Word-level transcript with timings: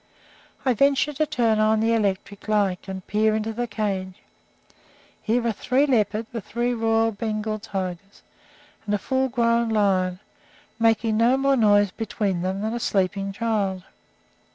I 0.65 0.73
venture 0.73 1.13
to 1.13 1.27
turn 1.27 1.59
on 1.59 1.79
the 1.79 1.93
electric 1.93 2.47
light 2.47 2.87
and 2.87 3.05
peer 3.05 3.35
into 3.35 3.53
the 3.53 3.67
cage. 3.67 4.15
Here 5.21 5.45
are 5.45 5.51
three 5.51 5.85
leopards, 5.85 6.29
the 6.31 6.41
three 6.41 6.73
royal 6.73 7.11
Bengal 7.11 7.59
tigers, 7.59 8.23
and 8.87 8.95
a 8.95 8.97
full 8.97 9.29
grown 9.29 9.69
lion, 9.69 10.19
making 10.79 11.17
no 11.17 11.37
more 11.37 11.55
noise 11.55 11.91
between 11.91 12.41
them 12.41 12.61
than 12.61 12.73
a 12.73 12.79
sleeping 12.79 13.31
child. 13.31 13.83